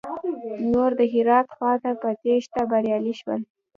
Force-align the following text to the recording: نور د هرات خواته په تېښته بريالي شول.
نور 0.71 0.91
د 0.99 1.01
هرات 1.13 1.47
خواته 1.55 1.91
په 2.01 2.09
تېښته 2.21 2.61
بريالي 2.71 3.13
شول. 3.19 3.41